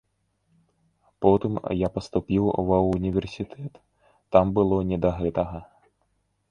Потым 1.25 1.53
я 1.79 1.91
паступіў 1.97 2.49
ва 2.71 2.77
ўніверсітэт, 2.89 3.73
там 4.37 4.45
было 4.59 4.83
не 4.93 4.97
да 5.07 5.15
гэтага. 5.21 5.59